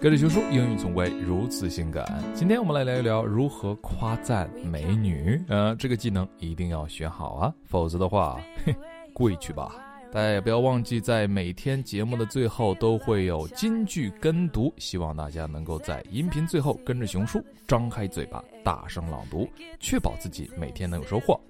[0.00, 2.04] 跟着熊叔，英语从未如此性感。
[2.34, 5.42] 今天我们来聊一聊如何夸赞美女。
[5.48, 8.76] 呃，这个技能一定要学好啊，否则的话，嘿，
[9.14, 9.74] 跪去吧。
[10.12, 19.48] 大家也不要忘记，在每天节目的最后都会有金句跟读，希望大家能够在音频最后跟着熊叔张开嘴巴大声朗读，
[19.80, 21.40] 确保自己每天能有收获。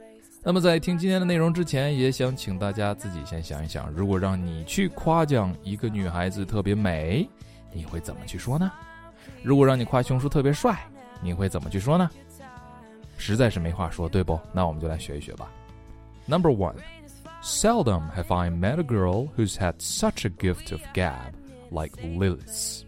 [0.46, 7.26] 那么在听今天的内容之前，也想请大家自己先想一想，如果让你去夸奖一个女孩子特别美。
[7.72, 8.70] 你会怎么去说呢？
[9.42, 10.78] 如果让你夸熊叔特别帅，
[11.22, 12.10] 你会怎么去说呢？
[13.16, 14.38] 实在是没话说，对不？
[14.52, 15.50] 那我们就来学一学吧。
[16.26, 16.76] Number one,
[17.42, 21.32] seldom have I met a girl who's had such a gift of gab
[21.70, 22.82] like Lilith.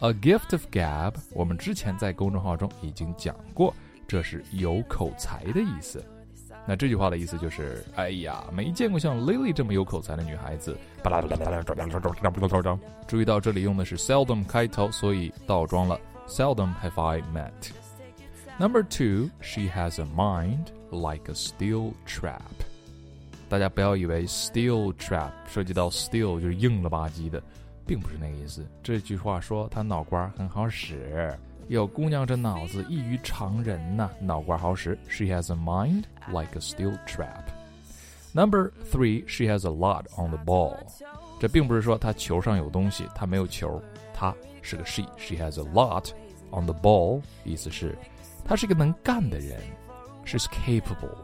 [0.00, 3.74] A gift of gab，我们之前在公众号中已经讲过，
[4.06, 6.04] 这是有口才的意思。
[6.64, 10.76] 那这句话的意思就是，哎呀，没见过像 Lily 这么有口才的女孩子。
[13.08, 17.50] 注意到这里用的是 seldom 开头，所以倒装了 seldom have I met。
[18.58, 22.40] Number two, she has a mind like a steel trap。
[23.48, 27.42] 大家不要以为 steel trap 涉及到 steel 就是硬了吧唧的，
[27.84, 28.64] 并不是那个意思。
[28.82, 31.36] 这句话说她脑瓜很好使。
[31.67, 34.97] 有姑娘这脑子异于常人呐，脑瓜好使。
[35.07, 37.43] She has a mind like a steel trap.
[38.33, 40.77] Number three, she has a lot on the ball.
[41.39, 43.81] 这并不是说她球上有东西，她没有球，
[44.13, 45.03] 她是个 she.
[45.17, 46.11] She has a lot
[46.51, 47.97] on the ball，意思是
[48.45, 49.59] 她是个能干的人。
[50.25, 51.17] She's capable.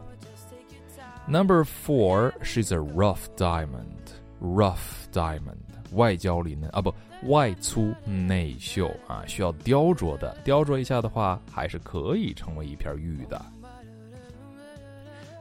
[1.26, 4.12] Number four, she's a rough diamond.
[4.40, 5.56] Rough diamond.
[5.93, 6.93] 外焦里嫩啊，不，
[7.27, 13.43] 外粗内秀啊，需要雕琢的，雕琢一下的话，还是可以成为一片玉的。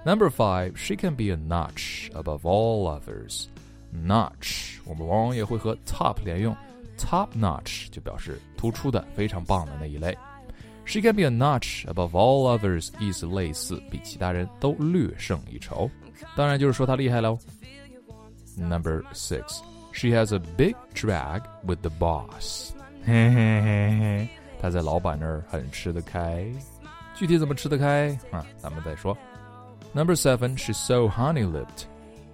[0.04, 3.46] Number five, she can be a notch above all others.
[3.92, 6.56] Notch，我们往往也会和 top 连用
[6.96, 10.16] ，top notch 就表示突出的、非常棒的那一类。
[10.84, 15.90] She can be a notch above all others，意思类似，比其他人都略胜一筹。
[16.34, 17.38] 当然就是说她厉害喽。
[18.56, 19.60] Number six.
[19.97, 22.71] She has a big drag with the boss。
[23.05, 26.45] 嘿嘿嘿嘿，她在老板那儿很吃得开。
[27.15, 28.45] 具体怎么吃得开啊？
[28.57, 29.15] 咱们再说。
[29.93, 31.85] Number seven, she's so honey-lipped.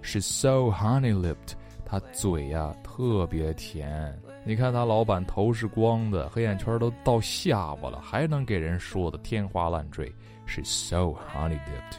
[0.02, 1.52] She's so honey-lipped.
[1.84, 4.18] 她嘴呀特别甜。
[4.44, 10.10] 你看她老板头是光的，黑眼圈都到下巴了，还能给人说的天花乱坠。
[10.46, 11.98] She's so honey-lipped.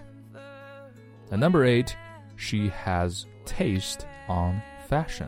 [1.30, 1.94] And number eight,
[2.36, 4.60] she has taste on
[4.90, 5.28] fashion.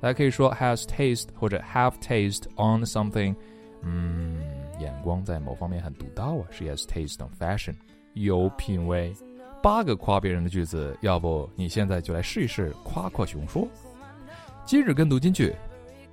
[0.00, 3.34] 大家可以说 has taste 或者 have taste on something，
[3.82, 4.40] 嗯，
[4.78, 6.44] 眼光在某方面很独到啊。
[6.50, 7.74] She has taste on fashion，
[8.14, 9.14] 有品味。
[9.62, 13.66] 八个夸别人的句子，要不你现在就来试一试夸夸熊说。
[14.64, 15.54] 今日跟读金句，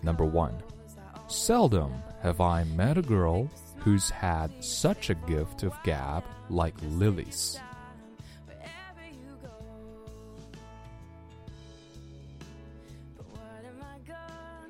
[0.02, 1.90] Number one，Seldom
[2.24, 3.48] have I met a girl
[3.84, 7.58] who's had such a gift of gab like Lily's。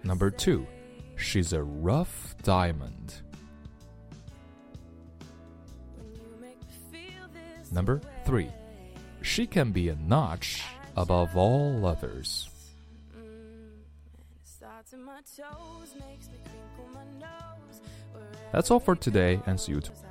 [0.08, 0.66] Number two,
[1.16, 3.16] she's a rough diamond.
[7.70, 8.48] Number three,
[9.20, 10.62] she can be a notch
[10.96, 12.48] above all others.
[18.50, 20.08] That's all for today, and see you tomorrow.